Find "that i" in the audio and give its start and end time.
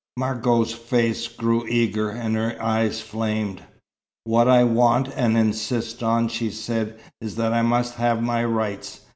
7.35-7.61